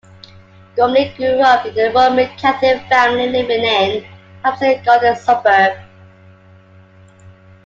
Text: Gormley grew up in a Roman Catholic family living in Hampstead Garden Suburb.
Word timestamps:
Gormley 0.75 1.13
grew 1.15 1.39
up 1.41 1.63
in 1.67 1.77
a 1.77 1.93
Roman 1.93 2.27
Catholic 2.29 2.81
family 2.89 3.27
living 3.29 3.61
in 3.63 4.03
Hampstead 4.43 4.83
Garden 4.83 5.15
Suburb. 5.15 5.77